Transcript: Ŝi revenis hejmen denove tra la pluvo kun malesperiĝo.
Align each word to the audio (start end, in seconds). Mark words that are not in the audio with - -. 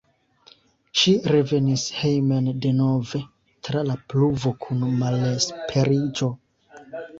Ŝi 1.01 1.11
revenis 1.33 1.83
hejmen 1.97 2.47
denove 2.65 3.21
tra 3.69 3.85
la 3.91 3.99
pluvo 4.15 4.55
kun 4.67 4.83
malesperiĝo. 5.05 6.35